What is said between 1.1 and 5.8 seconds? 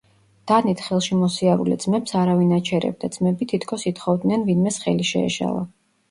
მოსიარულე ძმებს არავინ აჩერებდა, ძმები თითქოს ითხოვდნენ ვინმეს ხელი შეეშალა.